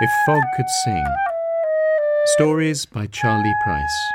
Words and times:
If 0.00 0.10
Fog 0.26 0.42
Could 0.56 0.68
Sing. 0.68 1.06
Stories 2.34 2.84
by 2.84 3.06
Charlie 3.06 3.54
Price. 3.62 4.12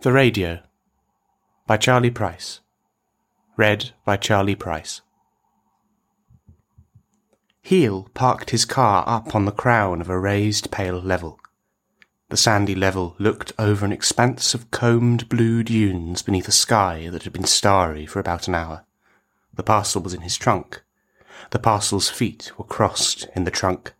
The 0.00 0.10
Radio 0.10 0.60
by 1.66 1.76
Charlie 1.76 2.10
Price. 2.10 2.60
Read 3.58 3.90
by 4.06 4.16
Charlie 4.16 4.54
Price. 4.54 5.02
Heel 7.60 8.08
parked 8.14 8.50
his 8.50 8.64
car 8.64 9.04
up 9.06 9.34
on 9.34 9.44
the 9.44 9.52
crown 9.52 10.00
of 10.00 10.08
a 10.08 10.18
raised 10.18 10.70
pale 10.70 10.98
level. 10.98 11.39
The 12.30 12.36
sandy 12.36 12.76
level 12.76 13.16
looked 13.18 13.52
over 13.58 13.84
an 13.84 13.90
expanse 13.90 14.54
of 14.54 14.70
combed 14.70 15.28
blue 15.28 15.64
dunes 15.64 16.22
beneath 16.22 16.46
a 16.46 16.52
sky 16.52 17.08
that 17.10 17.24
had 17.24 17.32
been 17.32 17.44
starry 17.44 18.06
for 18.06 18.20
about 18.20 18.46
an 18.46 18.54
hour. 18.54 18.84
The 19.52 19.64
parcel 19.64 20.00
was 20.00 20.14
in 20.14 20.20
his 20.20 20.36
trunk. 20.36 20.80
The 21.50 21.58
parcel's 21.58 22.08
feet 22.08 22.52
were 22.56 22.64
crossed 22.64 23.26
in 23.34 23.42
the 23.42 23.50
trunk. 23.50 23.94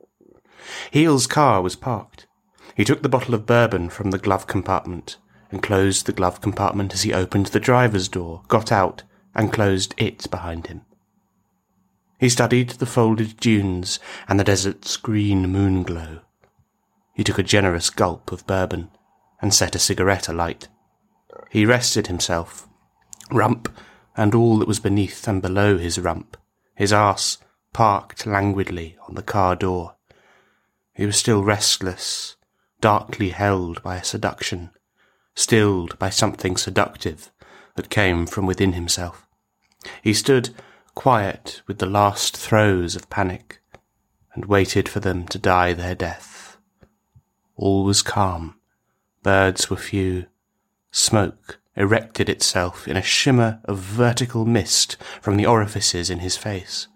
Heel's 0.92 1.26
car 1.26 1.60
was 1.60 1.74
parked. 1.74 2.28
He 2.76 2.84
took 2.84 3.02
the 3.02 3.08
bottle 3.08 3.34
of 3.34 3.46
bourbon 3.46 3.90
from 3.90 4.12
the 4.12 4.18
glove 4.18 4.46
compartment 4.46 5.16
and 5.50 5.60
closed 5.60 6.06
the 6.06 6.12
glove 6.12 6.40
compartment 6.40 6.94
as 6.94 7.02
he 7.02 7.12
opened 7.12 7.46
the 7.46 7.58
driver's 7.58 8.06
door, 8.06 8.42
got 8.46 8.70
out, 8.70 9.02
and 9.34 9.52
closed 9.52 9.92
it 9.96 10.30
behind 10.30 10.68
him. 10.68 10.82
He 12.20 12.28
studied 12.28 12.70
the 12.70 12.86
folded 12.86 13.38
dunes 13.38 13.98
and 14.28 14.38
the 14.38 14.44
desert's 14.44 14.96
green 14.96 15.48
moon 15.48 15.82
glow. 15.82 16.20
He 17.12 17.24
took 17.24 17.38
a 17.38 17.42
generous 17.42 17.90
gulp 17.90 18.32
of 18.32 18.46
bourbon 18.46 18.90
and 19.40 19.52
set 19.52 19.74
a 19.74 19.78
cigarette 19.78 20.28
alight. 20.28 20.68
He 21.50 21.66
rested 21.66 22.06
himself, 22.06 22.68
rump 23.30 23.68
and 24.16 24.34
all 24.34 24.58
that 24.58 24.68
was 24.68 24.80
beneath 24.80 25.26
and 25.26 25.40
below 25.40 25.78
his 25.78 25.98
rump, 25.98 26.36
his 26.74 26.92
arse 26.92 27.38
parked 27.72 28.26
languidly 28.26 28.96
on 29.08 29.14
the 29.14 29.22
car 29.22 29.56
door. 29.56 29.96
He 30.94 31.06
was 31.06 31.16
still 31.16 31.42
restless, 31.44 32.36
darkly 32.80 33.30
held 33.30 33.82
by 33.82 33.96
a 33.96 34.04
seduction, 34.04 34.70
stilled 35.34 35.98
by 35.98 36.10
something 36.10 36.56
seductive 36.56 37.30
that 37.76 37.90
came 37.90 38.26
from 38.26 38.46
within 38.46 38.72
himself. 38.72 39.26
He 40.02 40.12
stood 40.12 40.50
quiet 40.94 41.62
with 41.66 41.78
the 41.78 41.86
last 41.86 42.36
throes 42.36 42.96
of 42.96 43.08
panic, 43.08 43.60
and 44.34 44.44
waited 44.44 44.88
for 44.88 45.00
them 45.00 45.26
to 45.28 45.38
die 45.38 45.72
their 45.72 45.94
death. 45.94 46.39
All 47.60 47.84
was 47.84 48.00
calm. 48.00 48.54
Birds 49.22 49.68
were 49.68 49.76
few. 49.76 50.24
Smoke 50.92 51.60
erected 51.76 52.30
itself 52.30 52.88
in 52.88 52.96
a 52.96 53.02
shimmer 53.02 53.60
of 53.64 53.76
vertical 53.76 54.46
mist 54.46 54.96
from 55.20 55.36
the 55.36 55.44
orifices 55.44 56.08
in 56.08 56.20
his 56.20 56.38
face. 56.38 56.88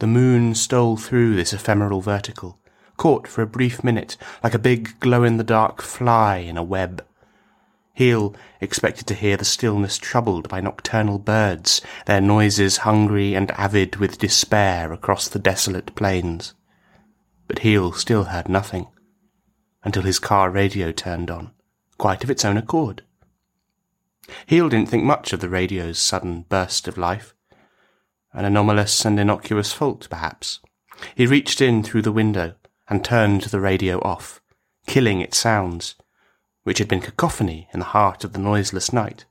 The 0.00 0.06
moon 0.06 0.54
stole 0.56 0.98
through 0.98 1.36
this 1.36 1.54
ephemeral 1.54 2.02
vertical, 2.02 2.58
caught 2.98 3.26
for 3.26 3.40
a 3.40 3.46
brief 3.46 3.82
minute 3.82 4.18
like 4.42 4.52
a 4.52 4.58
big 4.58 5.00
glow-in-the-dark 5.00 5.80
fly 5.80 6.36
in 6.36 6.58
a 6.58 6.62
web. 6.62 7.02
Heel 7.94 8.36
expected 8.60 9.06
to 9.06 9.14
hear 9.14 9.38
the 9.38 9.44
stillness 9.46 9.96
troubled 9.96 10.50
by 10.50 10.60
nocturnal 10.60 11.18
birds, 11.18 11.80
their 12.04 12.20
noises 12.20 12.84
hungry 12.84 13.34
and 13.34 13.50
avid 13.52 13.96
with 13.96 14.18
despair 14.18 14.92
across 14.92 15.28
the 15.28 15.38
desolate 15.38 15.94
plains. 15.94 16.52
But 17.48 17.60
Heel 17.60 17.92
still 17.92 18.24
heard 18.24 18.50
nothing, 18.50 18.88
until 19.84 20.02
his 20.02 20.18
car 20.18 20.50
radio 20.50 20.90
turned 20.90 21.30
on, 21.30 21.52
quite 21.98 22.24
of 22.24 22.30
its 22.30 22.44
own 22.44 22.56
accord. 22.56 23.02
Heel 24.46 24.68
didn't 24.68 24.88
think 24.88 25.04
much 25.04 25.32
of 25.32 25.40
the 25.40 25.48
radio's 25.48 25.98
sudden 25.98 26.46
burst 26.48 26.88
of 26.88 26.96
life. 26.96 27.34
An 28.32 28.44
anomalous 28.44 29.04
and 29.04 29.20
innocuous 29.20 29.72
fault, 29.72 30.08
perhaps. 30.10 30.60
He 31.14 31.26
reached 31.26 31.60
in 31.60 31.82
through 31.82 32.02
the 32.02 32.12
window 32.12 32.54
and 32.88 33.04
turned 33.04 33.42
the 33.42 33.60
radio 33.60 34.00
off, 34.00 34.40
killing 34.86 35.20
its 35.20 35.38
sounds, 35.38 35.94
which 36.62 36.78
had 36.78 36.88
been 36.88 37.00
cacophony 37.00 37.68
in 37.72 37.80
the 37.80 37.86
heart 37.86 38.24
of 38.24 38.32
the 38.32 38.38
noiseless 38.38 38.92
night. 38.92 39.26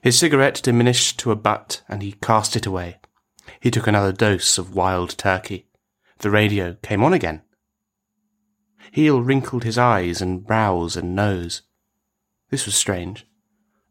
His 0.00 0.18
cigarette 0.18 0.60
diminished 0.62 1.18
to 1.20 1.30
a 1.30 1.36
butt, 1.36 1.82
and 1.88 2.02
he 2.02 2.12
cast 2.12 2.56
it 2.56 2.66
away. 2.66 2.98
He 3.60 3.70
took 3.70 3.86
another 3.86 4.12
dose 4.12 4.58
of 4.58 4.74
wild 4.74 5.16
turkey. 5.18 5.66
The 6.18 6.30
radio 6.30 6.76
came 6.82 7.02
on 7.02 7.12
again. 7.12 7.42
Heel 8.96 9.20
wrinkled 9.20 9.64
his 9.64 9.76
eyes 9.76 10.22
and 10.22 10.46
brows 10.46 10.96
and 10.96 11.14
nose. 11.14 11.60
This 12.48 12.64
was 12.64 12.74
strange. 12.74 13.26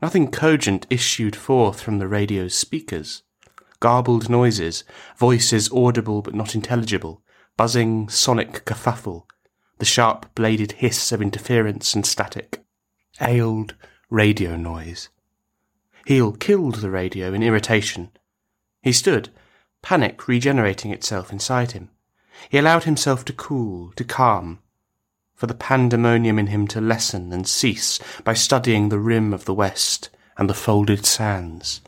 Nothing 0.01 0.31
cogent 0.31 0.87
issued 0.89 1.35
forth 1.35 1.79
from 1.79 1.99
the 1.99 2.07
radio's 2.07 2.55
speakers. 2.55 3.21
Garbled 3.79 4.31
noises, 4.31 4.83
voices 5.15 5.71
audible 5.71 6.23
but 6.23 6.33
not 6.33 6.55
intelligible, 6.55 7.21
buzzing 7.55 8.09
sonic 8.09 8.65
kerfuffle, 8.65 9.27
the 9.77 9.85
sharp 9.85 10.33
bladed 10.33 10.71
hiss 10.71 11.11
of 11.11 11.21
interference 11.21 11.93
and 11.93 12.03
static. 12.03 12.65
Ailed 13.21 13.75
radio 14.09 14.55
noise. 14.55 15.09
Heel 16.07 16.31
killed 16.31 16.77
the 16.77 16.89
radio 16.89 17.31
in 17.31 17.43
irritation. 17.43 18.09
He 18.81 18.91
stood, 18.91 19.29
panic 19.83 20.27
regenerating 20.27 20.89
itself 20.89 21.31
inside 21.31 21.73
him. 21.73 21.91
He 22.49 22.57
allowed 22.57 22.85
himself 22.85 23.23
to 23.25 23.33
cool, 23.33 23.91
to 23.97 24.03
calm, 24.03 24.61
for 25.35 25.47
the 25.47 25.53
pandemonium 25.53 26.39
in 26.39 26.47
him 26.47 26.67
to 26.67 26.81
lessen 26.81 27.31
and 27.33 27.47
cease 27.47 27.99
by 28.23 28.33
studying 28.33 28.89
the 28.89 28.99
rim 28.99 29.33
of 29.33 29.45
the 29.45 29.53
west 29.53 30.09
and 30.37 30.49
the 30.49 30.53
folded 30.53 31.05
sands. 31.05 31.81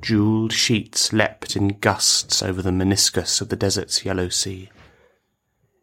Jewelled 0.00 0.52
sheets 0.52 1.12
leapt 1.12 1.56
in 1.56 1.68
gusts 1.68 2.42
over 2.42 2.62
the 2.62 2.70
meniscus 2.70 3.40
of 3.40 3.48
the 3.48 3.56
desert's 3.56 4.04
yellow 4.04 4.28
sea. 4.28 4.70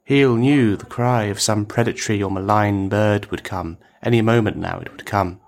Heel 0.06 0.36
knew 0.36 0.76
the 0.76 0.86
cry 0.86 1.24
of 1.24 1.40
some 1.40 1.66
predatory 1.66 2.24
or 2.24 2.32
malign 2.32 2.90
bird 2.90 3.30
would 3.30 3.44
come. 3.44 3.78
Any 4.02 4.22
moment 4.22 4.58
now 4.58 4.80
it 4.80 4.92
would 4.92 5.06
come. 5.06 5.42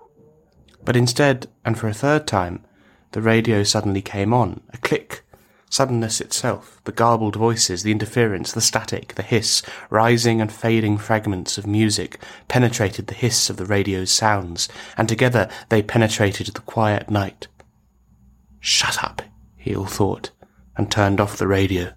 But 0.84 0.96
instead, 0.96 1.48
and 1.64 1.78
for 1.78 1.88
a 1.88 1.94
third 1.94 2.28
time, 2.28 2.66
the 3.12 3.22
radio 3.22 3.64
suddenly 3.64 4.02
came 4.02 4.34
on, 4.34 4.62
a 4.74 4.78
click, 4.78 5.24
suddenness 5.70 6.20
itself, 6.20 6.82
the 6.84 6.92
garbled 6.92 7.36
voices, 7.36 7.84
the 7.84 7.92
interference, 7.92 8.52
the 8.52 8.62
static, 8.62 9.14
the 9.16 9.24
hiss, 9.24 9.62
rising 9.90 10.42
and 10.42 10.52
fading 10.52 10.98
fragments 10.98 11.58
of 11.58 11.68
music 11.68 12.20
penetrated 12.48 13.08
the 13.08 13.14
hiss 13.14 13.50
of 13.50 13.58
the 13.58 13.66
radio's 13.66 14.12
sounds, 14.12 14.68
and 14.98 15.08
together 15.08 15.50
they 15.70 15.82
penetrated 15.82 16.48
the 16.48 16.62
quiet 16.62 17.10
night. 17.10 17.48
Shut 18.60 19.04
up, 19.04 19.22
Heel 19.56 19.86
thought, 19.86 20.32
and 20.76 20.92
turned 20.92 21.22
off 21.22 21.38
the 21.38 21.48
radio. 21.48 21.94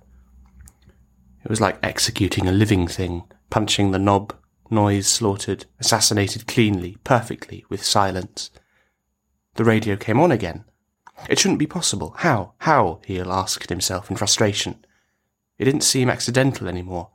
It 1.44 1.48
was 1.48 1.60
like 1.60 1.78
executing 1.82 2.46
a 2.46 2.52
living 2.52 2.86
thing, 2.86 3.24
punching 3.50 3.90
the 3.90 3.98
knob, 3.98 4.34
noise 4.70 5.06
slaughtered, 5.06 5.66
assassinated 5.80 6.46
cleanly, 6.46 6.98
perfectly, 7.04 7.64
with 7.68 7.84
silence. 7.84 8.50
The 9.54 9.64
radio 9.64 9.96
came 9.96 10.20
on 10.20 10.30
again. 10.30 10.64
It 11.28 11.38
shouldn't 11.38 11.58
be 11.58 11.66
possible. 11.66 12.14
How? 12.18 12.52
How? 12.58 13.00
Heel 13.06 13.32
asked 13.32 13.68
himself 13.68 14.10
in 14.10 14.16
frustration. 14.16 14.84
It 15.58 15.64
didn't 15.64 15.82
seem 15.82 16.10
accidental 16.10 16.68
any 16.68 16.82
more. 16.82 17.10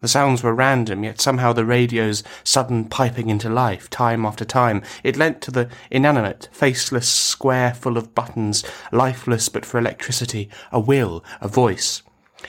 The 0.00 0.08
sounds 0.08 0.42
were 0.42 0.54
random, 0.54 1.04
yet 1.04 1.20
somehow 1.20 1.52
the 1.52 1.64
radio's 1.64 2.22
sudden 2.44 2.84
piping 2.84 3.30
into 3.30 3.48
life, 3.48 3.88
time 3.88 4.26
after 4.26 4.44
time, 4.44 4.82
it 5.02 5.16
lent 5.16 5.40
to 5.42 5.50
the 5.50 5.70
inanimate, 5.90 6.50
faceless 6.52 7.08
square 7.08 7.72
full 7.72 7.96
of 7.96 8.14
buttons, 8.14 8.62
lifeless 8.92 9.48
but 9.48 9.64
for 9.64 9.78
electricity, 9.78 10.50
a 10.70 10.78
will, 10.78 11.24
a 11.40 11.48
voice. 11.48 12.02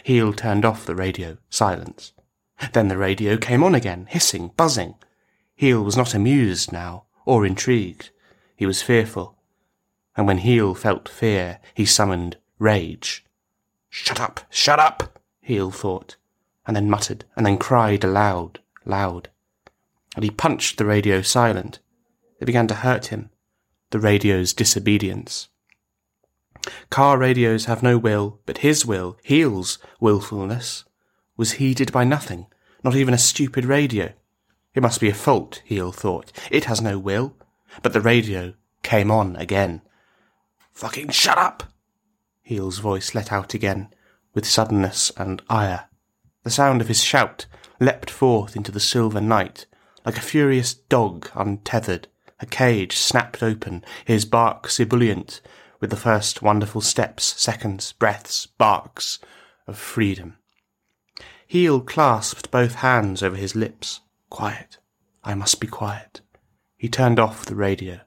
Heel 0.04 0.34
turned 0.34 0.66
off 0.66 0.86
the 0.86 0.96
radio. 0.96 1.38
Silence. 1.50 2.12
Then 2.74 2.90
the 2.90 2.98
radio 2.98 3.38
came 3.38 3.64
on 3.64 3.76
again, 3.76 4.08
hissing, 4.10 4.52
buzzing. 4.58 4.96
Heel 5.56 5.82
was 5.82 5.96
not 5.96 6.14
amused 6.14 6.74
now, 6.74 7.06
or 7.26 7.46
intrigued. 7.46 8.10
He 8.56 8.66
was 8.66 8.82
fearful. 8.82 9.37
And 10.18 10.28
when 10.28 10.40
Heel 10.40 10.74
felt 10.74 11.08
fear, 11.08 11.60
he 11.74 11.86
summoned 11.86 12.38
rage. 12.60 13.24
Shut 13.90 14.20
up! 14.20 14.42
Shut 14.50 14.80
up! 14.80 15.20
Heel 15.42 15.72
thought, 15.72 16.18
and 16.66 16.76
then 16.76 16.90
muttered, 16.90 17.24
and 17.36 17.46
then 17.46 17.58
cried 17.58 18.04
aloud, 18.04 18.60
loud. 18.84 19.30
And 20.16 20.24
he 20.24 20.32
punched 20.32 20.78
the 20.78 20.86
radio 20.86 21.22
silent. 21.22 21.80
It 22.42 22.46
began 22.46 22.68
to 22.68 22.76
hurt 22.76 23.08
him, 23.08 23.30
the 23.92 24.00
radio's 24.00 24.54
disobedience. 24.54 25.48
Car 26.90 27.18
radios 27.18 27.66
have 27.66 27.84
no 27.84 27.98
will, 27.98 28.40
but 28.46 28.58
his 28.58 28.86
will, 28.86 29.18
Heel's 29.24 29.78
willfulness, 30.00 30.84
was 31.38 31.54
heeded 31.54 31.92
by 31.92 32.04
nothing, 32.04 32.48
not 32.84 32.96
even 32.96 33.14
a 33.14 33.18
stupid 33.20 33.64
radio. 33.64 34.12
It 34.74 34.82
must 34.82 35.00
be 35.00 35.10
a 35.10 35.14
fault, 35.14 35.62
Heel 35.64 35.92
thought. 35.92 36.32
It 36.52 36.66
has 36.66 36.82
no 36.82 37.00
will. 37.00 37.36
But 37.82 37.94
the 37.94 38.02
radio 38.02 38.54
came 38.84 39.12
on 39.12 39.36
again. 39.36 39.82
Fucking 40.78 41.10
shut 41.10 41.40
up! 41.40 41.64
Heel's 42.44 42.78
voice 42.78 43.16
let 43.16 43.32
out 43.32 43.56
again, 43.56 43.90
with 44.36 44.46
suddenness 44.46 45.12
and 45.18 45.42
ire. 45.50 45.86
The 46.44 46.52
sound 46.52 46.82
of 46.82 46.88
his 46.88 47.04
shout 47.04 47.48
leapt 47.80 48.12
forth 48.12 48.56
into 48.56 48.72
the 48.72 48.80
silver 48.80 49.20
night, 49.20 49.66
like 50.06 50.18
a 50.18 50.22
furious 50.22 50.76
dog 50.76 51.32
untethered, 51.34 52.10
a 52.40 52.46
cage 52.46 52.96
snapped 52.96 53.42
open, 53.42 53.84
his 54.06 54.24
bark 54.26 54.70
sibilant, 54.70 55.42
with 55.80 55.90
the 55.90 55.96
first 55.96 56.44
wonderful 56.44 56.82
steps, 56.82 57.24
seconds, 57.42 57.94
breaths, 57.94 58.46
barks 58.46 59.18
of 59.66 59.80
freedom. 59.80 60.38
Heel 61.48 61.82
clasped 61.82 62.52
both 62.52 62.76
hands 62.76 63.24
over 63.24 63.36
his 63.36 63.56
lips. 63.56 64.02
Quiet. 64.30 64.78
I 65.24 65.34
must 65.34 65.60
be 65.60 65.66
quiet. 65.66 66.22
He 66.78 66.88
turned 66.88 67.20
off 67.20 67.48
the 67.48 67.56
radio. 67.56 68.02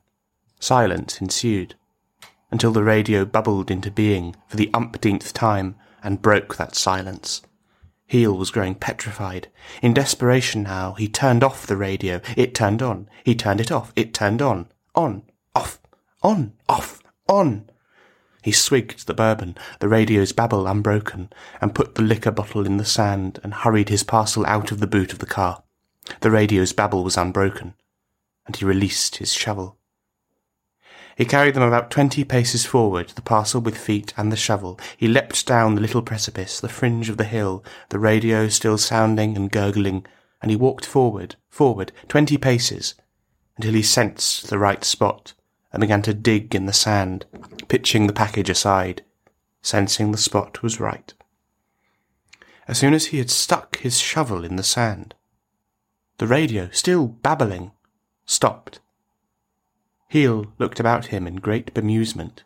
Silence 0.61 1.21
ensued, 1.21 1.75
until 2.51 2.73
the 2.73 2.83
radio 2.83 3.25
bubbled 3.25 3.71
into 3.71 3.91
being 3.91 4.35
for 4.49 4.57
the 4.57 4.71
umpteenth 4.75 5.33
time 5.33 5.77
and 6.03 6.23
broke 6.23 6.57
that 6.57 6.75
silence. 6.75 7.43
Heel 8.07 8.37
was 8.37 8.51
growing 8.51 8.75
petrified. 8.75 9.49
In 9.83 9.95
desperation 9.95 10.65
now, 10.65 10.95
he 10.95 11.07
turned 11.07 11.45
off 11.45 11.67
the 11.67 11.77
radio. 11.77 12.21
It 12.37 12.55
turned 12.55 12.83
on. 12.83 13.09
He 13.23 13.37
turned 13.37 13.61
it 13.61 13.71
off. 13.71 13.93
It 13.95 14.13
turned 14.13 14.43
on. 14.43 14.67
On. 14.97 15.23
Off. 15.55 15.79
On. 16.23 16.55
Off. 16.69 17.01
On. 17.29 17.71
He 18.43 18.53
swigged 18.53 19.07
the 19.07 19.15
bourbon, 19.15 19.57
the 19.81 19.89
radio's 19.89 20.33
babble 20.33 20.67
unbroken, 20.67 21.31
and 21.61 21.75
put 21.75 21.95
the 21.95 22.03
liquor 22.03 22.31
bottle 22.31 22.67
in 22.67 22.79
the 22.79 22.85
sand 22.85 23.39
and 23.45 23.53
hurried 23.53 23.91
his 23.91 24.03
parcel 24.03 24.47
out 24.47 24.73
of 24.73 24.81
the 24.81 24.87
boot 24.87 25.13
of 25.13 25.19
the 25.19 25.27
car. 25.27 25.63
The 26.21 26.31
radio's 26.31 26.73
babble 26.73 27.05
was 27.05 27.19
unbroken, 27.19 27.75
and 28.47 28.57
he 28.57 28.65
released 28.65 29.17
his 29.17 29.33
shovel. 29.33 29.79
He 31.21 31.27
carried 31.27 31.53
them 31.53 31.63
about 31.63 31.91
twenty 31.91 32.25
paces 32.25 32.65
forward, 32.65 33.11
the 33.11 33.21
parcel 33.21 33.61
with 33.61 33.77
feet 33.77 34.15
and 34.17 34.33
the 34.33 34.37
shovel. 34.37 34.81
He 34.97 35.07
leapt 35.07 35.47
down 35.47 35.75
the 35.75 35.83
little 35.83 36.01
precipice, 36.01 36.59
the 36.59 36.69
fringe 36.71 37.11
of 37.11 37.19
the 37.19 37.25
hill, 37.25 37.63
the 37.91 37.99
radio 37.99 38.49
still 38.49 38.79
sounding 38.79 39.37
and 39.37 39.53
gurgling, 39.53 40.07
and 40.41 40.51
he 40.51 40.57
walked 40.57 40.87
forward, 40.87 41.37
forward, 41.51 41.93
twenty 42.09 42.39
paces, 42.39 42.95
until 43.59 43.75
he 43.75 43.83
sensed 43.83 44.49
the 44.49 44.59
right 44.59 44.83
spot 44.83 45.35
and 45.75 45.83
began 45.83 46.01
to 46.01 46.15
dig 46.15 46.55
in 46.55 46.65
the 46.65 46.73
sand, 46.73 47.27
pitching 47.69 48.07
the 48.07 48.15
package 48.15 48.49
aside, 48.49 49.05
sensing 49.61 50.13
the 50.13 50.17
spot 50.17 50.63
was 50.63 50.81
right. 50.81 51.13
As 52.67 52.79
soon 52.79 52.95
as 52.95 53.09
he 53.09 53.19
had 53.19 53.31
stuck 53.31 53.77
his 53.81 53.99
shovel 53.99 54.43
in 54.43 54.57
the 54.57 54.63
sand, 54.63 55.15
the 56.17 56.27
radio, 56.27 56.71
still 56.73 57.07
babbling, 57.07 57.73
stopped. 58.25 58.81
Heel 60.11 60.53
looked 60.59 60.81
about 60.81 61.07
him 61.07 61.25
in 61.29 61.37
great 61.37 61.73
bemusement. 61.73 62.43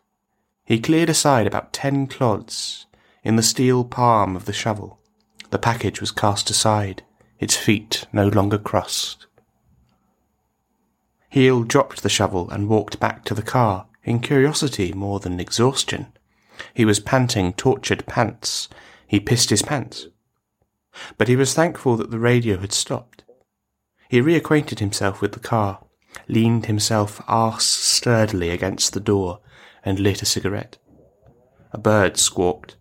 He 0.65 0.79
cleared 0.79 1.09
aside 1.09 1.47
about 1.47 1.73
ten 1.73 2.05
clods 2.05 2.85
in 3.23 3.37
the 3.37 3.41
steel 3.41 3.83
palm 3.83 4.35
of 4.35 4.45
the 4.45 4.53
shovel. 4.53 4.99
The 5.49 5.57
package 5.57 5.99
was 5.99 6.11
cast 6.11 6.51
aside, 6.51 7.01
its 7.39 7.57
feet 7.57 8.05
no 8.13 8.27
longer 8.27 8.59
crossed. 8.59 9.25
Heel 11.29 11.63
dropped 11.63 12.03
the 12.03 12.07
shovel 12.07 12.51
and 12.51 12.69
walked 12.69 12.99
back 12.99 13.25
to 13.25 13.33
the 13.33 13.41
car, 13.41 13.87
in 14.03 14.19
curiosity 14.19 14.93
more 14.93 15.19
than 15.19 15.39
exhaustion. 15.39 16.13
He 16.71 16.85
was 16.85 16.99
panting 16.99 17.53
tortured 17.53 18.05
pants. 18.05 18.69
He 19.07 19.19
pissed 19.19 19.49
his 19.49 19.63
pants. 19.63 20.05
But 21.17 21.29
he 21.29 21.35
was 21.35 21.55
thankful 21.55 21.97
that 21.97 22.11
the 22.11 22.19
radio 22.19 22.59
had 22.59 22.73
stopped. 22.73 23.23
He 24.07 24.21
reacquainted 24.21 24.77
himself 24.77 25.19
with 25.19 25.31
the 25.31 25.39
car, 25.39 25.79
leaned 26.27 26.65
himself 26.65 27.21
arse 27.27 27.65
sturdily 27.65 28.49
against 28.49 28.93
the 28.93 28.99
door, 28.99 29.39
and 29.83 29.99
lit 29.99 30.21
a 30.21 30.25
cigarette. 30.25 30.77
A 31.71 31.77
bird 31.77 32.17
squawked. 32.17 32.75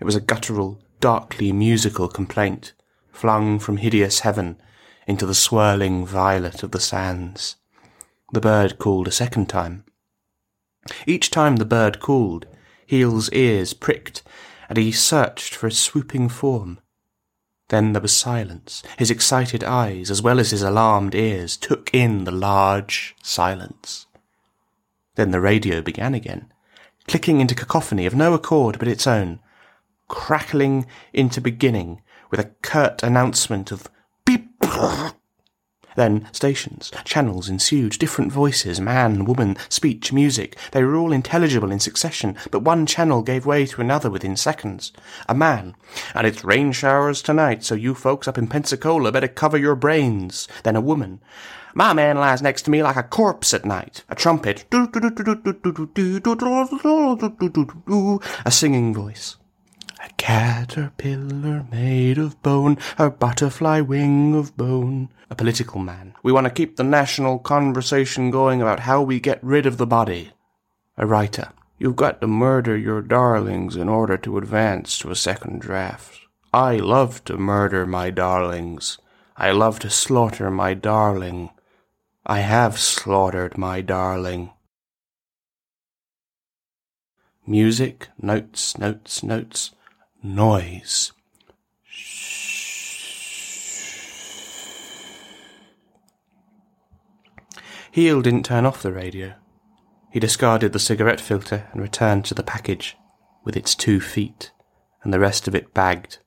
It 0.00 0.04
was 0.04 0.16
a 0.16 0.20
guttural, 0.20 0.80
darkly 1.00 1.52
musical 1.52 2.08
complaint, 2.08 2.72
flung 3.12 3.58
from 3.58 3.78
hideous 3.78 4.20
heaven 4.20 4.60
into 5.06 5.26
the 5.26 5.34
swirling 5.34 6.06
violet 6.06 6.62
of 6.62 6.70
the 6.70 6.80
sands. 6.80 7.56
The 8.32 8.40
bird 8.40 8.78
called 8.78 9.08
a 9.08 9.12
second 9.12 9.48
time. 9.48 9.84
Each 11.06 11.30
time 11.30 11.56
the 11.56 11.64
bird 11.64 11.98
called, 11.98 12.46
Heel's 12.86 13.30
ears 13.32 13.74
pricked, 13.74 14.22
and 14.68 14.78
he 14.78 14.92
searched 14.92 15.54
for 15.54 15.66
a 15.66 15.72
swooping 15.72 16.28
form. 16.28 16.78
Then 17.68 17.92
there 17.92 18.02
was 18.02 18.16
silence. 18.16 18.82
His 18.98 19.10
excited 19.10 19.62
eyes, 19.62 20.10
as 20.10 20.22
well 20.22 20.40
as 20.40 20.50
his 20.50 20.62
alarmed 20.62 21.14
ears, 21.14 21.56
took 21.56 21.90
in 21.92 22.24
the 22.24 22.32
large 22.32 23.14
silence. 23.22 24.06
Then 25.16 25.30
the 25.30 25.40
radio 25.40 25.82
began 25.82 26.14
again, 26.14 26.52
clicking 27.06 27.40
into 27.40 27.54
cacophony 27.54 28.06
of 28.06 28.14
no 28.14 28.32
accord 28.34 28.78
but 28.78 28.88
its 28.88 29.06
own, 29.06 29.40
crackling 30.06 30.86
into 31.12 31.40
beginning 31.40 32.00
with 32.30 32.40
a 32.40 32.50
curt 32.62 33.02
announcement 33.02 33.70
of 33.70 33.90
beep 34.24 34.48
then 35.98 36.26
stations, 36.32 36.90
channels 37.04 37.48
ensued, 37.48 37.98
different 37.98 38.32
voices, 38.32 38.80
man, 38.80 39.24
woman, 39.24 39.56
speech, 39.68 40.12
music. 40.12 40.56
They 40.72 40.82
were 40.84 40.96
all 40.96 41.12
intelligible 41.12 41.72
in 41.72 41.80
succession, 41.80 42.36
but 42.50 42.62
one 42.62 42.86
channel 42.86 43.22
gave 43.22 43.44
way 43.44 43.66
to 43.66 43.80
another 43.80 44.08
within 44.08 44.36
seconds. 44.36 44.92
A 45.28 45.34
man. 45.34 45.74
And 46.14 46.26
it's 46.26 46.44
rain 46.44 46.72
showers 46.72 47.20
tonight, 47.20 47.64
so 47.64 47.74
you 47.74 47.94
folks 47.94 48.28
up 48.28 48.38
in 48.38 48.46
Pensacola 48.46 49.12
better 49.12 49.28
cover 49.28 49.58
your 49.58 49.74
brains. 49.74 50.46
Then 50.62 50.76
a 50.76 50.80
woman. 50.80 51.20
My 51.74 51.92
man 51.92 52.16
lies 52.16 52.42
next 52.42 52.62
to 52.62 52.70
me 52.70 52.82
like 52.82 52.96
a 52.96 53.02
corpse 53.02 53.52
at 53.52 53.64
night. 53.64 54.04
A 54.08 54.14
trumpet. 54.14 54.64
A 58.44 58.50
singing 58.50 58.94
voice. 58.94 59.36
Caterpillar 60.18 61.64
made 61.70 62.18
of 62.18 62.42
bone, 62.42 62.76
a 62.98 63.08
butterfly 63.08 63.80
wing 63.80 64.34
of 64.34 64.54
bone. 64.56 65.08
A 65.30 65.34
political 65.34 65.80
man. 65.80 66.14
We 66.22 66.32
want 66.32 66.44
to 66.44 66.52
keep 66.52 66.76
the 66.76 66.84
national 66.84 67.38
conversation 67.38 68.30
going 68.30 68.60
about 68.60 68.80
how 68.80 69.00
we 69.00 69.20
get 69.20 69.42
rid 69.42 69.64
of 69.64 69.78
the 69.78 69.86
body. 69.86 70.32
A 70.98 71.06
writer. 71.06 71.52
You've 71.78 71.96
got 71.96 72.20
to 72.20 72.26
murder 72.26 72.76
your 72.76 73.00
darlings 73.00 73.76
in 73.76 73.88
order 73.88 74.18
to 74.18 74.36
advance 74.36 74.98
to 74.98 75.10
a 75.10 75.16
second 75.16 75.60
draft. 75.60 76.18
I 76.52 76.76
love 76.76 77.24
to 77.24 77.38
murder 77.38 77.86
my 77.86 78.10
darlings. 78.10 78.98
I 79.36 79.52
love 79.52 79.78
to 79.80 79.90
slaughter 79.90 80.50
my 80.50 80.74
darling. 80.74 81.50
I 82.26 82.40
have 82.40 82.78
slaughtered 82.78 83.56
my 83.56 83.80
darling. 83.80 84.50
Music, 87.46 88.08
notes, 88.20 88.76
notes, 88.76 89.22
notes 89.22 89.70
noise. 90.22 91.12
Heel 97.90 98.22
didn't 98.22 98.44
turn 98.44 98.66
off 98.66 98.82
the 98.82 98.92
radio. 98.92 99.34
He 100.10 100.20
discarded 100.20 100.72
the 100.72 100.78
cigarette 100.78 101.20
filter 101.20 101.68
and 101.72 101.80
returned 101.80 102.24
to 102.26 102.34
the 102.34 102.42
package 102.42 102.96
with 103.44 103.56
its 103.56 103.74
two 103.74 104.00
feet 104.00 104.52
and 105.02 105.12
the 105.12 105.20
rest 105.20 105.48
of 105.48 105.54
it 105.54 105.74
bagged. 105.74 106.18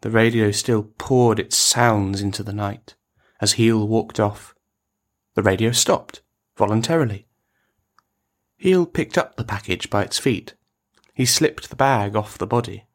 The 0.00 0.10
radio 0.10 0.50
still 0.50 0.82
poured 0.98 1.38
its 1.38 1.56
sounds 1.56 2.20
into 2.20 2.42
the 2.42 2.52
night. 2.52 2.94
As 3.40 3.52
Heel 3.52 3.86
walked 3.86 4.18
off, 4.18 4.54
the 5.34 5.42
radio 5.42 5.72
stopped, 5.72 6.22
voluntarily. 6.56 7.26
Heel 8.56 8.86
picked 8.86 9.18
up 9.18 9.36
the 9.36 9.44
package 9.44 9.90
by 9.90 10.02
its 10.02 10.18
feet. 10.18 10.54
He 11.12 11.26
slipped 11.26 11.68
the 11.68 11.76
bag 11.76 12.16
off 12.16 12.38
the 12.38 12.46
body. 12.46 12.85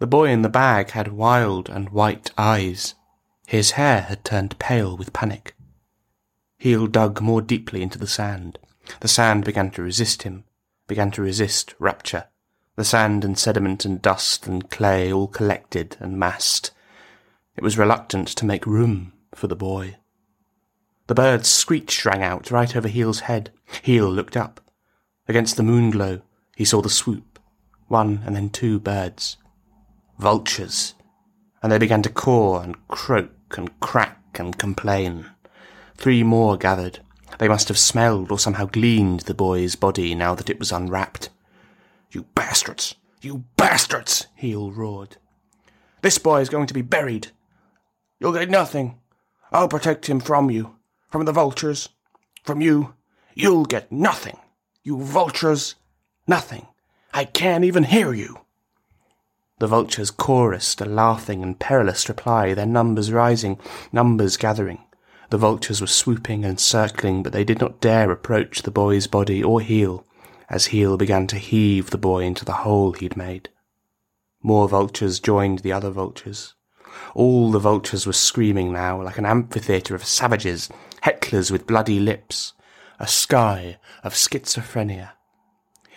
The 0.00 0.06
boy 0.06 0.30
in 0.30 0.40
the 0.40 0.48
bag 0.48 0.92
had 0.92 1.12
wild 1.12 1.68
and 1.68 1.90
white 1.90 2.30
eyes. 2.38 2.94
His 3.46 3.72
hair 3.72 4.00
had 4.00 4.24
turned 4.24 4.58
pale 4.58 4.96
with 4.96 5.12
panic. 5.12 5.54
Heel 6.56 6.86
dug 6.86 7.20
more 7.20 7.42
deeply 7.42 7.82
into 7.82 7.98
the 7.98 8.06
sand. 8.06 8.58
The 9.00 9.08
sand 9.08 9.44
began 9.44 9.70
to 9.72 9.82
resist 9.82 10.22
him, 10.22 10.44
began 10.88 11.10
to 11.12 11.22
resist 11.22 11.74
rapture. 11.78 12.28
The 12.76 12.84
sand 12.84 13.26
and 13.26 13.38
sediment 13.38 13.84
and 13.84 14.00
dust 14.00 14.46
and 14.46 14.70
clay 14.70 15.12
all 15.12 15.28
collected 15.28 15.98
and 16.00 16.18
massed. 16.18 16.70
It 17.54 17.62
was 17.62 17.76
reluctant 17.76 18.28
to 18.28 18.46
make 18.46 18.64
room 18.64 19.12
for 19.34 19.48
the 19.48 19.56
boy. 19.56 19.98
The 21.08 21.14
bird's 21.14 21.50
screech 21.50 22.06
rang 22.06 22.22
out 22.22 22.50
right 22.50 22.74
over 22.74 22.88
Heel's 22.88 23.20
head. 23.20 23.52
Heel 23.82 24.10
looked 24.10 24.36
up. 24.36 24.62
Against 25.28 25.58
the 25.58 25.62
moonglow, 25.62 26.22
he 26.56 26.64
saw 26.64 26.80
the 26.80 26.88
swoop. 26.88 27.38
One 27.88 28.22
and 28.24 28.34
then 28.34 28.48
two 28.48 28.80
birds 28.80 29.36
vultures, 30.20 30.94
and 31.62 31.72
they 31.72 31.78
began 31.78 32.02
to 32.02 32.10
caw 32.10 32.60
and 32.60 32.76
croak 32.88 33.56
and 33.56 33.80
crack 33.80 34.38
and 34.38 34.58
complain. 34.58 35.26
Three 35.96 36.22
more 36.22 36.56
gathered. 36.56 37.00
They 37.38 37.48
must 37.48 37.68
have 37.68 37.78
smelled 37.78 38.30
or 38.30 38.38
somehow 38.38 38.66
gleaned 38.66 39.20
the 39.20 39.34
boy's 39.34 39.76
body 39.76 40.14
now 40.14 40.34
that 40.34 40.50
it 40.50 40.58
was 40.58 40.72
unwrapped. 40.72 41.30
You 42.12 42.26
bastards! 42.34 42.94
You 43.22 43.44
bastards! 43.56 44.26
Heel 44.34 44.70
roared. 44.70 45.16
This 46.02 46.18
boy 46.18 46.40
is 46.40 46.48
going 46.48 46.66
to 46.66 46.74
be 46.74 46.82
buried. 46.82 47.28
You'll 48.18 48.32
get 48.32 48.50
nothing. 48.50 48.98
I'll 49.52 49.68
protect 49.68 50.08
him 50.08 50.20
from 50.20 50.50
you, 50.50 50.76
from 51.10 51.24
the 51.24 51.32
vultures, 51.32 51.88
from 52.44 52.60
you. 52.60 52.94
You'll 53.34 53.64
get 53.64 53.90
nothing. 53.90 54.38
You 54.82 55.02
vultures, 55.02 55.76
nothing. 56.26 56.66
I 57.12 57.24
can't 57.24 57.64
even 57.64 57.84
hear 57.84 58.12
you. 58.12 58.40
The 59.60 59.66
vultures 59.66 60.10
chorused 60.10 60.80
a 60.80 60.86
laughing 60.86 61.42
and 61.42 61.58
perilous 61.58 62.08
reply, 62.08 62.54
their 62.54 62.64
numbers 62.64 63.12
rising, 63.12 63.58
numbers 63.92 64.38
gathering. 64.38 64.82
The 65.28 65.36
vultures 65.36 65.82
were 65.82 65.86
swooping 65.86 66.46
and 66.46 66.58
circling, 66.58 67.22
but 67.22 67.34
they 67.34 67.44
did 67.44 67.60
not 67.60 67.78
dare 67.78 68.10
approach 68.10 68.62
the 68.62 68.70
boy's 68.70 69.06
body 69.06 69.44
or 69.44 69.60
heel, 69.60 70.06
as 70.48 70.66
Heel 70.66 70.96
began 70.96 71.26
to 71.26 71.36
heave 71.36 71.90
the 71.90 71.98
boy 71.98 72.24
into 72.24 72.46
the 72.46 72.64
hole 72.64 72.92
he'd 72.92 73.18
made. 73.18 73.50
More 74.42 74.66
vultures 74.66 75.20
joined 75.20 75.58
the 75.58 75.72
other 75.72 75.90
vultures. 75.90 76.54
All 77.14 77.50
the 77.50 77.58
vultures 77.58 78.06
were 78.06 78.14
screaming 78.14 78.72
now 78.72 79.02
like 79.02 79.18
an 79.18 79.26
amphitheatre 79.26 79.94
of 79.94 80.06
savages, 80.06 80.70
hecklers 81.02 81.50
with 81.50 81.66
bloody 81.66 82.00
lips, 82.00 82.54
a 82.98 83.06
sky 83.06 83.76
of 84.02 84.14
schizophrenia. 84.14 85.10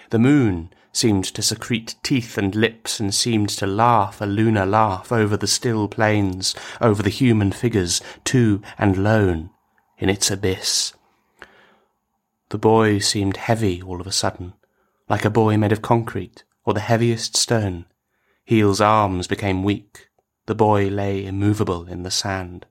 The 0.10 0.20
moon 0.20 0.74
seemed 0.93 1.25
to 1.25 1.41
secrete 1.41 1.95
teeth 2.03 2.38
and 2.38 2.55
lips 2.55 3.00
and 3.00 3.13
seemed 3.13 3.50
to 3.50 3.67
laugh 3.67 4.21
a 4.21 4.25
lunar 4.25 4.65
laugh 4.65 5.12
over 5.12 5.35
the 5.35 5.47
still 5.47 5.89
plains, 5.89 6.55
over 6.79 7.03
the 7.03 7.09
human 7.09 7.51
figures, 7.51 8.01
two 8.23 8.62
and 8.77 9.03
lone, 9.03 9.50
in 9.97 10.09
its 10.09 10.31
abyss. 10.31 10.93
The 12.50 12.59
boy 12.59 13.00
seemed 13.00 13.38
heavy 13.38 13.81
all 13.81 14.00
of 14.00 14.07
a 14.07 14.12
sudden, 14.12 14.53
like 15.09 15.25
a 15.25 15.31
boy 15.31 15.57
made 15.57 15.71
of 15.71 15.81
concrete 15.81 16.43
or 16.63 16.73
the 16.73 16.79
heaviest 16.79 17.35
stone. 17.35 17.85
Heel's 18.45 18.79
arms 18.79 19.27
became 19.27 19.63
weak. 19.63 20.09
The 20.45 20.55
boy 20.55 20.88
lay 20.88 21.25
immovable 21.25 21.88
in 21.88 22.03
the 22.03 22.12
sand. 22.12 22.65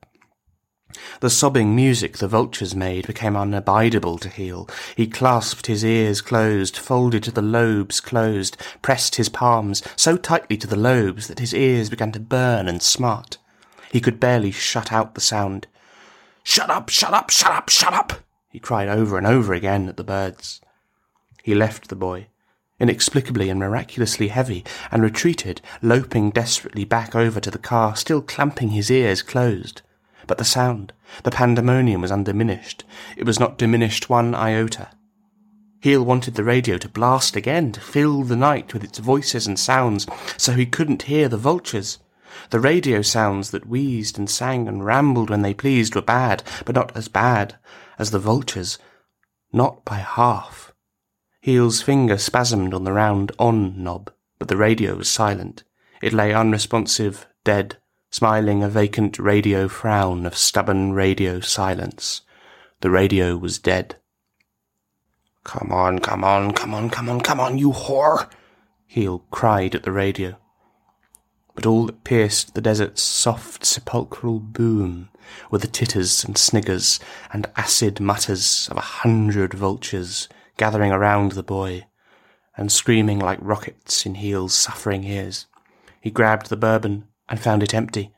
The 1.19 1.29
sobbing 1.29 1.75
music 1.75 2.17
the 2.17 2.27
vultures 2.27 2.75
made 2.75 3.07
became 3.07 3.35
unabidable 3.35 4.19
to 4.19 4.29
Heel. 4.29 4.69
He 4.95 5.07
clasped 5.07 5.67
his 5.67 5.83
ears 5.83 6.21
closed, 6.21 6.77
folded 6.77 7.23
to 7.23 7.31
the 7.31 7.41
lobes 7.41 7.99
closed, 7.99 8.57
pressed 8.81 9.15
his 9.15 9.29
palms 9.29 9.81
so 9.95 10.17
tightly 10.17 10.57
to 10.57 10.67
the 10.67 10.75
lobes 10.75 11.27
that 11.27 11.39
his 11.39 11.53
ears 11.53 11.89
began 11.89 12.11
to 12.11 12.19
burn 12.19 12.67
and 12.67 12.81
smart. 12.81 13.37
He 13.91 14.01
could 14.01 14.19
barely 14.19 14.51
shut 14.51 14.91
out 14.91 15.15
the 15.15 15.21
sound. 15.21 15.67
Shut 16.43 16.69
up, 16.69 16.89
shut 16.89 17.13
up, 17.13 17.29
shut 17.29 17.51
up, 17.51 17.69
shut 17.69 17.93
up! 17.93 18.13
he 18.49 18.59
cried 18.59 18.87
over 18.87 19.17
and 19.17 19.25
over 19.25 19.53
again 19.53 19.87
at 19.87 19.97
the 19.97 20.03
birds. 20.03 20.61
He 21.43 21.55
left 21.55 21.87
the 21.87 21.95
boy, 21.95 22.27
inexplicably 22.79 23.49
and 23.49 23.59
miraculously 23.59 24.27
heavy, 24.27 24.63
and 24.91 25.01
retreated, 25.01 25.61
loping 25.81 26.31
desperately 26.31 26.85
back 26.85 27.15
over 27.15 27.39
to 27.39 27.51
the 27.51 27.57
car, 27.57 27.95
still 27.95 28.21
clamping 28.21 28.69
his 28.69 28.91
ears 28.91 29.21
closed. 29.21 29.81
But 30.27 30.37
the 30.37 30.45
sound, 30.45 30.93
the 31.23 31.31
pandemonium 31.31 32.01
was 32.01 32.11
undiminished. 32.11 32.83
It 33.17 33.25
was 33.25 33.39
not 33.39 33.57
diminished 33.57 34.09
one 34.09 34.33
iota. 34.33 34.89
Heel 35.81 36.03
wanted 36.03 36.35
the 36.35 36.45
radio 36.45 36.77
to 36.77 36.87
blast 36.87 37.35
again, 37.35 37.73
to 37.73 37.81
fill 37.81 38.23
the 38.23 38.37
night 38.37 38.73
with 38.73 38.85
its 38.85 38.99
voices 38.99 39.47
and 39.47 39.59
sounds, 39.59 40.07
so 40.37 40.53
he 40.53 40.65
couldn't 40.65 41.03
hear 41.03 41.27
the 41.27 41.37
vultures. 41.37 41.99
The 42.51 42.59
radio 42.61 43.01
sounds 43.01 43.51
that 43.51 43.67
wheezed 43.67 44.17
and 44.17 44.29
sang 44.29 44.67
and 44.67 44.85
rambled 44.85 45.29
when 45.29 45.41
they 45.41 45.53
pleased 45.53 45.93
were 45.93 46.01
bad, 46.01 46.41
but 46.65 46.75
not 46.75 46.95
as 46.95 47.09
bad 47.09 47.57
as 47.99 48.11
the 48.11 48.19
vultures. 48.19 48.77
Not 49.51 49.83
by 49.83 49.97
half. 49.97 50.73
Heel's 51.41 51.81
finger 51.81 52.15
spasmed 52.15 52.73
on 52.73 52.85
the 52.85 52.93
round 52.93 53.33
on 53.37 53.83
knob, 53.83 54.09
but 54.39 54.47
the 54.47 54.57
radio 54.57 54.95
was 54.95 55.09
silent. 55.09 55.63
It 56.01 56.13
lay 56.13 56.33
unresponsive, 56.33 57.27
dead, 57.43 57.77
smiling 58.13 58.61
a 58.61 58.69
vacant 58.69 59.17
radio 59.17 59.67
frown 59.67 60.23
of 60.23 60.37
stubborn 60.37 60.93
radio 60.93 61.39
silence. 61.39 62.21
The 62.81 62.91
radio 62.91 63.35
was 63.37 63.57
dead. 63.57 63.95
Come 65.43 65.71
on, 65.71 65.97
come 65.97 66.23
on, 66.23 66.51
come 66.51 66.75
on, 66.75 66.91
come 66.91 67.09
on, 67.09 67.21
come 67.21 67.39
on, 67.39 67.57
you 67.57 67.71
whore! 67.71 68.29
Heel 68.85 69.25
cried 69.31 69.73
at 69.73 69.81
the 69.81 69.91
radio. 69.91 70.37
But 71.55 71.65
all 71.65 71.87
that 71.87 72.03
pierced 72.03 72.53
the 72.53 72.61
desert's 72.61 73.01
soft 73.01 73.65
sepulchral 73.65 74.39
boom 74.39 75.09
were 75.49 75.57
the 75.57 75.65
titters 75.65 76.23
and 76.23 76.37
sniggers 76.37 76.99
and 77.31 77.49
acid 77.55 77.99
mutters 77.99 78.67
of 78.69 78.77
a 78.77 78.91
hundred 79.01 79.55
vultures 79.55 80.29
gathering 80.57 80.91
around 80.91 81.31
the 81.31 81.41
boy 81.41 81.87
and 82.55 82.71
screaming 82.71 83.17
like 83.17 83.39
rockets 83.41 84.05
in 84.05 84.15
Heel's 84.15 84.53
suffering 84.53 85.03
ears. 85.03 85.47
He 85.99 86.11
grabbed 86.11 86.49
the 86.49 86.57
bourbon 86.57 87.07
and 87.29 87.39
found 87.39 87.63
it 87.63 87.73
empty. 87.73 88.11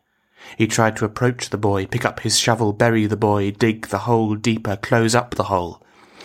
He 0.58 0.68
tried 0.68 0.96
to 0.98 1.06
approach 1.06 1.50
the 1.50 1.58
boy, 1.58 1.86
pick 1.86 2.06
up 2.06 2.20
his 2.22 2.38
shovel, 2.38 2.74
bury 2.74 3.06
the 3.06 3.18
boy, 3.18 3.52
dig 3.52 3.88
the 3.88 4.00
hole 4.00 4.36
deeper, 4.36 4.76
close 4.76 5.16
up 5.16 5.36
the 5.36 5.46
hole. 5.46 5.82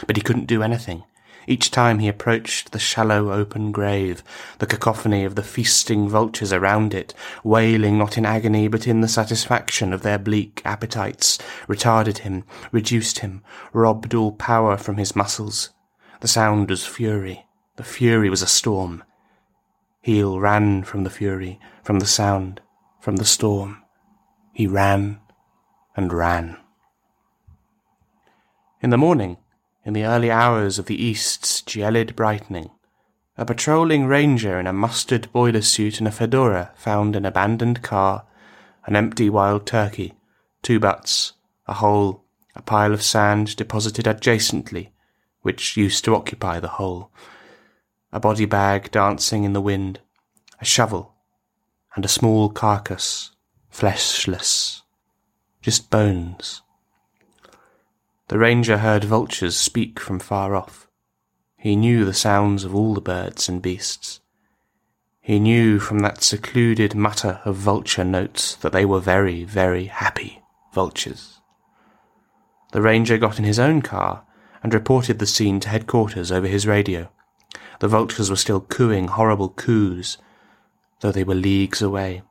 But 0.06 0.16
he 0.16 0.22
couldn't 0.22 0.46
do 0.46 0.62
anything. 0.62 1.04
Each 1.46 1.70
time 1.70 1.98
he 1.98 2.08
approached 2.08 2.70
the 2.70 2.78
shallow 2.78 3.32
open 3.32 3.72
grave, 3.72 4.22
the 4.58 4.66
cacophony 4.66 5.24
of 5.24 5.34
the 5.34 5.42
feasting 5.42 6.08
vultures 6.08 6.52
around 6.52 6.94
it, 6.94 7.14
wailing 7.42 7.98
not 7.98 8.18
in 8.18 8.26
agony 8.26 8.68
but 8.68 8.86
in 8.86 9.00
the 9.00 9.08
satisfaction 9.08 9.92
of 9.92 10.02
their 10.02 10.18
bleak 10.18 10.62
appetites, 10.64 11.38
retarded 11.66 12.18
him, 12.18 12.44
reduced 12.70 13.20
him, 13.20 13.42
robbed 13.72 14.14
all 14.14 14.32
power 14.32 14.76
from 14.76 14.96
his 14.96 15.16
muscles. 15.16 15.70
The 16.20 16.28
sound 16.28 16.70
was 16.70 16.86
fury. 16.86 17.46
The 17.76 17.84
fury 17.84 18.28
was 18.28 18.42
a 18.42 18.46
storm. 18.46 19.02
Heel 20.02 20.38
ran 20.38 20.84
from 20.84 21.04
the 21.04 21.10
fury, 21.10 21.58
from 21.82 21.98
the 21.98 22.06
sound, 22.06 22.60
from 23.00 23.16
the 23.16 23.24
storm. 23.24 23.82
He 24.52 24.66
ran 24.66 25.20
and 25.96 26.12
ran. 26.12 26.56
In 28.82 28.90
the 28.90 28.98
morning, 28.98 29.38
in 29.84 29.92
the 29.92 30.04
early 30.04 30.30
hours 30.30 30.78
of 30.78 30.86
the 30.86 31.02
east's 31.02 31.62
gelid 31.62 32.14
brightening, 32.14 32.70
a 33.36 33.44
patrolling 33.44 34.06
ranger 34.06 34.60
in 34.60 34.66
a 34.66 34.72
mustard 34.72 35.32
boiler 35.32 35.62
suit 35.62 35.98
and 35.98 36.06
a 36.06 36.10
fedora 36.10 36.72
found 36.76 37.16
an 37.16 37.24
abandoned 37.24 37.82
car, 37.82 38.26
an 38.86 38.96
empty 38.96 39.30
wild 39.30 39.66
turkey, 39.66 40.14
two 40.62 40.78
butts, 40.78 41.32
a 41.66 41.74
hole, 41.74 42.24
a 42.54 42.62
pile 42.62 42.92
of 42.92 43.02
sand 43.02 43.56
deposited 43.56 44.04
adjacently, 44.04 44.90
which 45.42 45.76
used 45.76 46.04
to 46.04 46.14
occupy 46.14 46.60
the 46.60 46.68
hole, 46.68 47.10
a 48.12 48.20
body 48.20 48.44
bag 48.44 48.90
dancing 48.90 49.44
in 49.44 49.52
the 49.52 49.60
wind, 49.60 50.00
a 50.60 50.64
shovel, 50.64 51.14
and 51.94 52.04
a 52.04 52.08
small 52.08 52.48
carcass 52.48 53.32
fleshless, 53.70 54.82
just 55.62 55.90
bones. 55.90 56.62
The 58.28 58.38
ranger 58.38 58.78
heard 58.78 59.04
vultures 59.04 59.56
speak 59.56 59.98
from 59.98 60.18
far 60.18 60.54
off. 60.54 60.88
He 61.56 61.76
knew 61.76 62.04
the 62.04 62.14
sounds 62.14 62.64
of 62.64 62.74
all 62.74 62.94
the 62.94 63.00
birds 63.00 63.48
and 63.48 63.62
beasts. 63.62 64.20
He 65.20 65.38
knew 65.38 65.78
from 65.78 66.00
that 66.00 66.22
secluded 66.22 66.94
mutter 66.94 67.40
of 67.44 67.56
vulture 67.56 68.04
notes 68.04 68.54
that 68.56 68.72
they 68.72 68.84
were 68.84 69.00
very, 69.00 69.44
very 69.44 69.86
happy 69.86 70.42
vultures. 70.72 71.40
The 72.72 72.82
ranger 72.82 73.18
got 73.18 73.38
in 73.38 73.44
his 73.44 73.58
own 73.58 73.82
car 73.82 74.24
and 74.62 74.72
reported 74.72 75.18
the 75.18 75.26
scene 75.26 75.60
to 75.60 75.68
headquarters 75.68 76.30
over 76.30 76.46
his 76.46 76.66
radio. 76.66 77.10
The 77.80 77.88
vultures 77.88 78.30
were 78.30 78.36
still 78.36 78.60
cooing 78.60 79.08
horrible 79.08 79.48
coos, 79.48 80.18
though 81.00 81.12
they 81.12 81.24
were 81.24 81.34
leagues 81.34 81.82
away. 81.82 82.22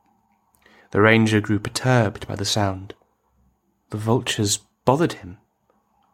The 0.90 1.00
ranger 1.00 1.40
grew 1.40 1.58
perturbed 1.58 2.26
by 2.26 2.36
the 2.36 2.44
sound. 2.44 2.94
The 3.90 3.96
vultures 3.96 4.58
bothered 4.84 5.14
him. 5.14 5.38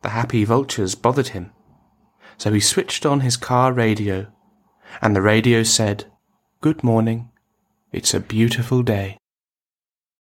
The 0.03 0.11
happy 0.11 0.45
vultures 0.45 0.95
bothered 0.95 1.29
him. 1.29 1.53
So 2.39 2.53
he 2.53 2.61
switched 2.61 3.07
on 3.07 3.21
his 3.21 3.37
car 3.37 3.73
radio, 3.73 4.27
and 5.01 5.17
the 5.17 5.23
radio 5.23 5.63
said, 5.63 6.05
Good 6.61 6.85
morning. 6.85 7.31
It's 7.93 8.13
a 8.13 8.21
beautiful 8.21 8.83
day. 8.83 9.19